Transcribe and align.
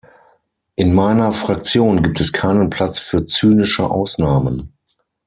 In 0.75 0.95
meiner 0.95 1.31
Fraktion 1.31 2.01
gibt 2.01 2.19
es 2.21 2.33
keinen 2.33 2.71
Platz 2.71 2.97
für 2.97 3.27
zynische 3.27 3.87
Ausnahmen. 3.87 4.73